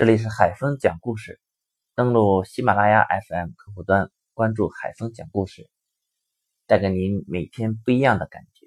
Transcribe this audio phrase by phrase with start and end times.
[0.00, 1.42] 这里是海峰讲故事，
[1.94, 5.68] 登录喜马拉雅 FM 客户端，关注海峰讲故事，
[6.66, 8.66] 带给您每天不一样的感觉。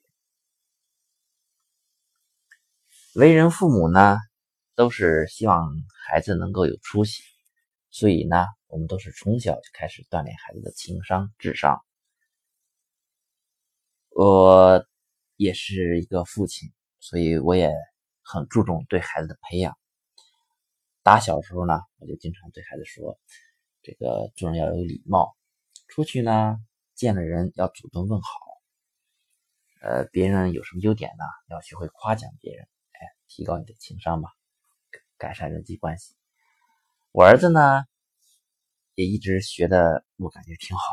[3.15, 4.19] 为人父母呢，
[4.75, 5.73] 都是希望
[6.05, 7.23] 孩子能够有出息，
[7.89, 11.83] 所以呢，我们都是从小就开始锻炼孩子的情商、智商。
[14.09, 14.85] 我
[15.35, 17.73] 也是一个父亲，所以我也
[18.21, 19.75] 很注重对孩子的培养。
[21.03, 23.19] 打小时候呢，我就经常对孩子说
[23.83, 25.35] ：“这个做人要有礼貌，
[25.89, 26.57] 出去呢
[26.95, 28.29] 见了人要主动问好。
[29.81, 34.29] 呃，别人有什么优点呢，要学会夸奖别人，哎，提高你的情商吧，
[35.17, 36.15] 改善人际关系。”
[37.11, 37.83] 我儿子呢
[38.95, 40.83] 也一直学的，我感觉挺好。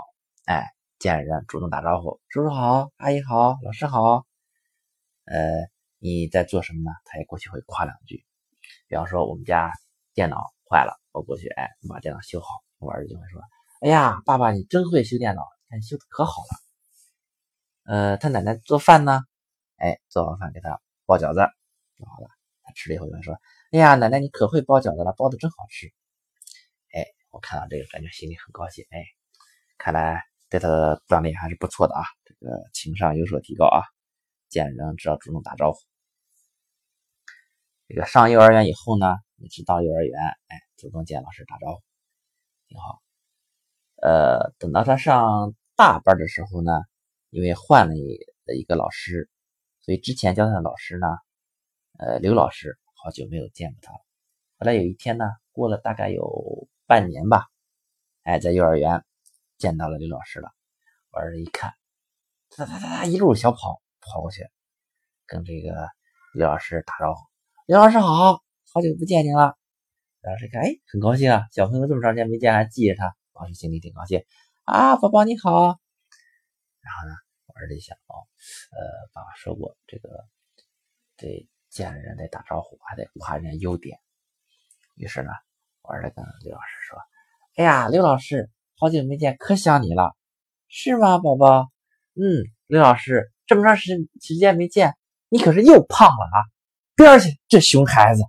[0.44, 4.26] 哎，见了人主动打招呼，叔叔好，阿姨好，老师好。
[5.26, 5.68] 呃，
[6.00, 6.90] 你在做什么呢？
[7.04, 8.26] 他也过去会夸两句。
[8.88, 9.70] 比方说我们家。
[10.14, 10.36] 电脑
[10.68, 12.46] 坏了，我过去，哎，我把电脑修好。
[12.78, 13.42] 我儿子就会说
[13.82, 16.48] ：“哎呀，爸爸你真会修电脑，看修的可好了。”
[17.84, 19.20] 呃，他奶奶做饭呢，
[19.76, 21.40] 哎，做完饭给他包饺子，
[21.96, 22.28] 做好了，
[22.62, 23.34] 他吃了以后就会说
[23.72, 25.92] ：“哎呀，奶奶你可会包饺子了，包的真好吃。”
[26.92, 29.04] 哎，我看到这个感觉心里很高兴，哎，
[29.76, 33.82] 看来对他的锻炼还是不错的啊，这个情商有所提高啊，
[34.48, 35.78] 见人知道主动打招呼。
[37.88, 39.16] 这个上幼儿园以后呢？
[39.40, 41.82] 一直到幼儿园，哎，主动见老师打招呼，
[42.68, 43.00] 挺好。
[44.02, 46.72] 呃，等到他上大班的时候呢，
[47.30, 48.18] 因为换了一
[48.54, 49.30] 一个老师，
[49.80, 51.06] 所以之前教他的老师呢，
[51.98, 53.98] 呃，刘老师好久没有见过他了。
[54.58, 57.46] 后来有一天呢，过了大概有半年吧，
[58.24, 59.06] 哎，在幼儿园
[59.56, 60.50] 见到了刘老师了。
[61.12, 61.72] 我儿子一看，
[62.56, 64.46] 哒哒哒哒一路小跑跑过去，
[65.24, 65.88] 跟这个
[66.34, 67.20] 刘老师打招呼
[67.64, 68.42] ：“刘老师好。”
[68.72, 69.56] 好久不见您了，
[70.22, 74.24] 老师看，哎，很高兴啊，小朋友这么长时间没见，还记着他，老师心里挺高兴
[74.62, 75.50] 啊，宝宝你好。
[76.80, 77.14] 然后呢，
[77.46, 78.14] 我儿子一想，哦，
[78.70, 80.24] 呃，爸爸说过，这个
[81.16, 83.98] 得见人得打招呼，还得夸人家优点。
[84.94, 85.32] 于是呢，
[85.82, 86.96] 我儿子跟刘老师说，
[87.56, 90.14] 哎呀，刘老师，好久没见，可想你了，
[90.68, 91.72] 是吗，宝宝？
[92.14, 94.94] 嗯，刘老师，这么长时时间没见，
[95.28, 96.38] 你可是又胖了啊，
[96.94, 98.22] 边去，这熊孩子。